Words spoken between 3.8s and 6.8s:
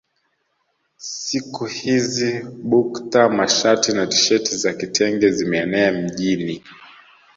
na tisheti za kitenge zimeenea mjini